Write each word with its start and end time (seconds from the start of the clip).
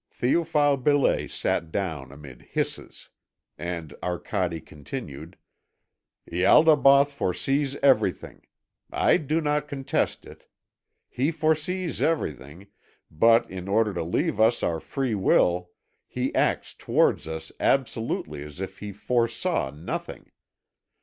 Théophile 0.19 0.81
Belais 0.83 1.27
sat 1.29 1.71
down 1.71 2.11
amid 2.11 2.41
hisses. 2.53 3.09
And 3.55 3.93
Arcade 4.01 4.65
continued: 4.65 5.37
"Ialdabaoth 6.27 7.11
foresees 7.11 7.75
everything. 7.83 8.47
I 8.91 9.17
do 9.17 9.39
not 9.41 9.67
contest 9.67 10.25
it. 10.25 10.49
He 11.07 11.29
foresees 11.29 12.01
everything, 12.01 12.65
but 13.11 13.47
in 13.47 13.67
order 13.67 13.93
to 13.93 14.01
leave 14.03 14.39
us 14.39 14.63
our 14.63 14.79
free 14.79 15.13
will 15.13 15.69
he 16.07 16.33
acts 16.33 16.73
towards 16.73 17.27
us 17.27 17.51
absolutely 17.59 18.41
as 18.41 18.59
if 18.59 18.79
he 18.79 18.91
foresaw 18.91 19.69
nothing. 19.69 20.31